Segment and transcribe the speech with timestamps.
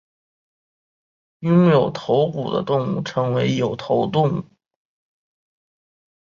[1.41, 4.43] 拥有头骨的动物称为有头动物。